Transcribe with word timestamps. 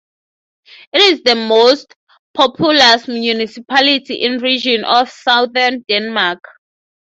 It 0.93 0.99
is 0.99 1.21
the 1.21 1.35
most 1.35 1.95
populous 2.33 3.07
municipality 3.07 4.15
in 4.23 4.39
Region 4.39 4.83
of 4.83 5.11
Southern 5.11 5.83
Denmark. 5.87 6.39